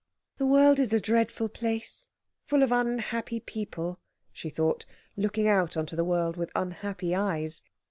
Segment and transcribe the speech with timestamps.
[0.39, 2.07] "The world is a dreadful place,
[2.47, 3.99] full of unhappy people,"
[4.31, 4.83] she thought,
[5.15, 7.61] looking out on to the world with unhappy eyes.